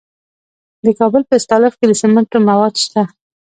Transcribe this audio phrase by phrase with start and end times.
[0.85, 3.01] د کابل په استالف کې د سمنټو مواد شته.